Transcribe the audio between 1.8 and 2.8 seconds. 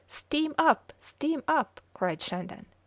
cried Shandon.